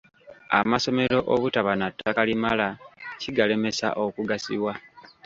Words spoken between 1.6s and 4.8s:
na ttaka limala kigalemesa okugaziwa.